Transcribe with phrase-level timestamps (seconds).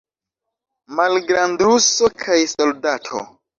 [1.01, 3.25] Malgrandruso kaj soldato.